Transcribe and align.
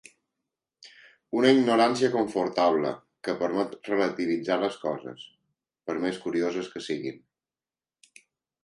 Una 1.41 1.51
ignorància 1.55 2.09
confortable, 2.15 2.93
que 3.27 3.37
permet 3.43 3.77
relativitzar 3.93 4.59
les 4.65 4.81
coses, 4.87 5.29
per 5.91 5.99
més 6.07 6.23
curioses 6.27 6.73
que 6.75 6.87
siguin. 6.91 7.23